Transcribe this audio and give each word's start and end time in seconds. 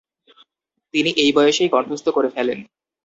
তিনি 0.93 1.09
এই 1.17 1.31
বয়সেই 1.35 1.69
কণ্ঠস্থ 1.69 2.07
করে 2.09 2.29
ফেলেন। 2.29 2.59